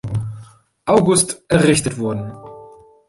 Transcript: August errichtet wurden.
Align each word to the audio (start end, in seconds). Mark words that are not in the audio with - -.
August 0.87 1.43
errichtet 1.47 1.99
wurden. 1.99 2.31